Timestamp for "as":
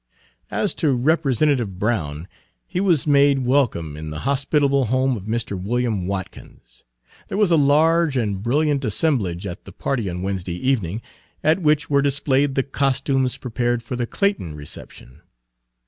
0.49-0.73